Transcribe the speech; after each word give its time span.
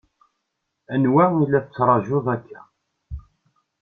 Anwa 0.93 1.23
i 1.43 1.45
la 1.47 1.59
tettṛaǧuḍ 1.65 2.25
akka? 2.35 2.61